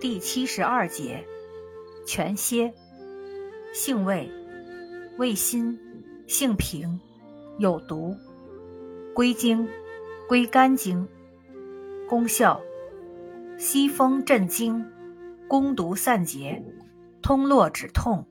[0.00, 1.22] 第七十二节，
[2.06, 2.72] 全蝎，
[3.74, 4.32] 性味，
[5.18, 5.78] 味辛，
[6.26, 6.98] 性平，
[7.58, 8.16] 有毒，
[9.14, 9.68] 归经，
[10.26, 11.06] 归肝经。
[12.08, 12.58] 功效，
[13.58, 14.82] 西风镇惊，
[15.46, 16.64] 攻毒散结，
[17.20, 18.26] 通络止痛，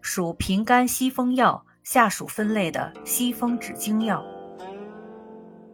[0.00, 4.24] 属平肝息风药下属分类的西风止惊药。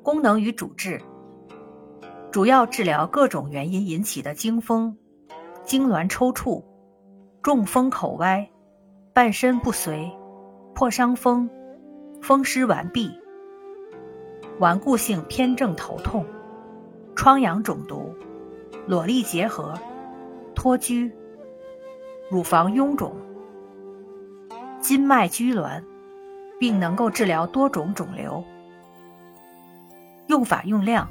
[0.02, 1.00] 功能与主治。
[2.32, 4.98] 主要治疗各种原因引起的惊风、
[5.64, 6.62] 痉挛抽搐、
[7.42, 8.48] 中风口歪、
[9.12, 10.10] 半身不遂、
[10.74, 11.48] 破伤风、
[12.20, 13.10] 风湿顽痹、
[14.60, 16.24] 顽固性偏正头痛、
[17.16, 18.14] 疮疡肿毒、
[18.86, 19.72] 裸力结核、
[20.54, 21.10] 脱疽、
[22.30, 23.16] 乳房臃肿、
[24.80, 25.82] 筋脉拘挛，
[26.60, 28.44] 并能够治疗多种肿瘤。
[30.26, 31.08] 用法用量。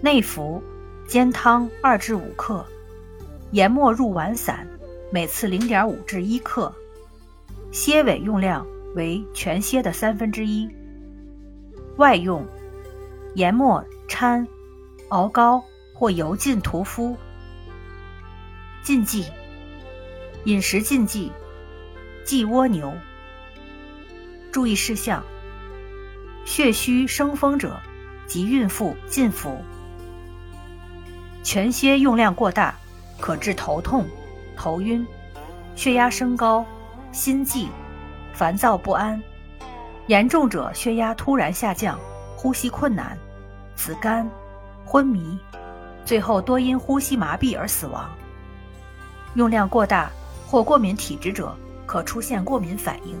[0.00, 0.62] 内服，
[1.08, 2.64] 煎汤二至五克，
[3.50, 4.68] 研末入丸散，
[5.10, 6.72] 每次零点五至一克。
[7.72, 10.68] 蝎尾用量为全蝎的三分之一。
[11.96, 12.46] 外用，
[13.34, 14.46] 研末掺，
[15.08, 17.16] 熬膏或油浸涂敷。
[18.82, 19.24] 禁忌：
[20.44, 21.32] 饮食禁忌，
[22.24, 22.92] 忌蜗牛。
[24.52, 25.22] 注意事项：
[26.44, 27.80] 血虚生风者
[28.26, 29.58] 及孕妇禁服。
[31.42, 32.74] 全蝎用量过大，
[33.20, 34.06] 可致头痛、
[34.56, 35.06] 头晕、
[35.74, 36.64] 血压升高、
[37.12, 37.68] 心悸、
[38.32, 39.20] 烦躁不安；
[40.06, 41.98] 严重者血压突然下降、
[42.36, 43.18] 呼吸困难、
[43.74, 44.26] 紫绀、
[44.84, 45.38] 昏迷，
[46.04, 48.08] 最后多因呼吸麻痹而死亡。
[49.34, 50.10] 用量过大
[50.46, 51.54] 或过敏体质者，
[51.86, 53.18] 可出现过敏反应。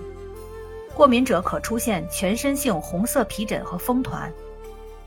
[0.94, 4.32] 过敏者可出现全身性红色皮疹和风团，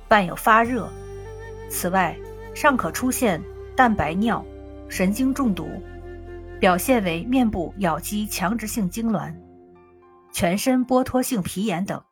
[0.08, 0.88] 伴有发热。
[1.70, 2.16] 此外，
[2.54, 3.42] 尚可出现
[3.76, 4.46] 蛋白尿、
[4.92, 5.70] 神经中毒，
[6.60, 9.34] 表现为面部咬肌强直性痉挛、
[10.34, 12.04] 全身剥脱性皮炎等。